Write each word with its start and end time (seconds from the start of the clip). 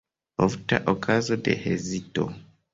Ofta 0.45 0.79
okazo 0.95 1.37
de 1.43 1.53
hezito. 1.63 2.23